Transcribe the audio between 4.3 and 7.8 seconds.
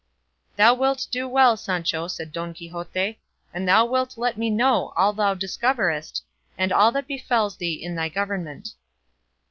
me know all thou discoverest, and all that befalls thee